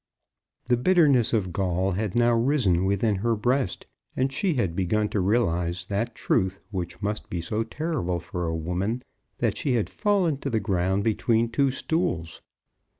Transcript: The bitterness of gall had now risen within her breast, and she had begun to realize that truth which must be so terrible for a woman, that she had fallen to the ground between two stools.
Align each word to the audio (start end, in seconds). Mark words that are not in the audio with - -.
The 0.65 0.77
bitterness 0.77 1.31
of 1.31 1.53
gall 1.53 1.91
had 1.91 2.15
now 2.15 2.33
risen 2.33 2.85
within 2.85 3.17
her 3.17 3.35
breast, 3.35 3.85
and 4.17 4.33
she 4.33 4.55
had 4.55 4.75
begun 4.75 5.09
to 5.09 5.19
realize 5.19 5.85
that 5.85 6.15
truth 6.15 6.59
which 6.71 7.03
must 7.03 7.29
be 7.29 7.39
so 7.39 7.61
terrible 7.63 8.19
for 8.19 8.47
a 8.47 8.55
woman, 8.55 9.03
that 9.37 9.57
she 9.57 9.73
had 9.73 9.91
fallen 9.91 10.37
to 10.39 10.49
the 10.49 10.59
ground 10.59 11.03
between 11.03 11.49
two 11.49 11.69
stools. 11.69 12.41